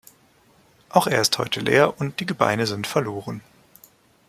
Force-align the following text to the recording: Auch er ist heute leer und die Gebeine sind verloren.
Auch 0.89 1.05
er 1.05 1.21
ist 1.21 1.37
heute 1.37 1.59
leer 1.59 1.99
und 1.99 2.19
die 2.19 2.25
Gebeine 2.25 2.65
sind 2.65 2.87
verloren. 2.87 3.41